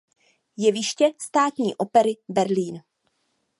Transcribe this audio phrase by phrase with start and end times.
[0.57, 2.79] Jeviště Státní opery Berlín.